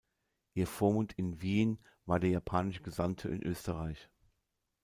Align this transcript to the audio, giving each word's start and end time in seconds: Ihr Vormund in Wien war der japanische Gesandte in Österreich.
Ihr 0.55 0.65
Vormund 0.65 1.13
in 1.13 1.43
Wien 1.43 1.77
war 2.07 2.19
der 2.19 2.31
japanische 2.31 2.81
Gesandte 2.81 3.27
in 3.29 3.43
Österreich. 3.43 4.09